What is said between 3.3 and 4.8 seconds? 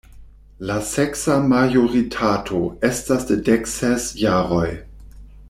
de dekses jaroj.